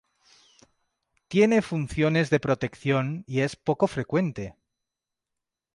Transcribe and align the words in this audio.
Tiene 1.27 1.61
funciones 1.61 2.31
de 2.31 2.39
protección 2.39 3.23
y 3.27 3.41
es 3.41 3.55
poco 3.55 3.85
frecuente. 3.85 4.55